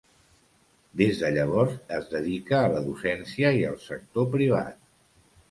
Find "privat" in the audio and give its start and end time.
4.39-4.83